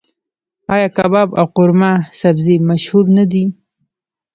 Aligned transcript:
آیا 0.73 0.87
کباب 0.97 1.29
او 1.39 1.45
قورمه 1.55 1.91
سبزي 2.19 2.55
مشهور 2.69 3.05
نه 3.17 3.23
دي؟ 3.31 3.43